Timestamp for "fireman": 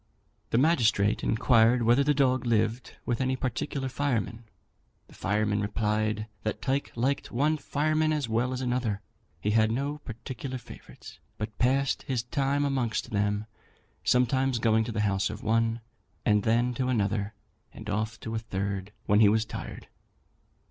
3.87-4.45, 5.13-5.61, 7.57-8.11